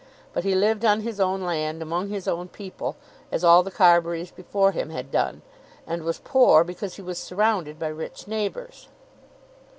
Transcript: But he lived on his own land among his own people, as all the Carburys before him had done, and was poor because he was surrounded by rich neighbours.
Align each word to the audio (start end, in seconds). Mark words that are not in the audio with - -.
But 0.33 0.43
he 0.43 0.55
lived 0.55 0.83
on 0.83 1.01
his 1.01 1.19
own 1.19 1.41
land 1.43 1.79
among 1.79 2.09
his 2.09 2.27
own 2.27 2.47
people, 2.47 2.95
as 3.31 3.43
all 3.43 3.61
the 3.61 3.69
Carburys 3.69 4.31
before 4.31 4.71
him 4.71 4.89
had 4.89 5.11
done, 5.11 5.43
and 5.85 6.01
was 6.01 6.17
poor 6.17 6.63
because 6.63 6.95
he 6.95 7.03
was 7.03 7.19
surrounded 7.19 7.77
by 7.77 7.89
rich 7.89 8.27
neighbours. 8.27 8.89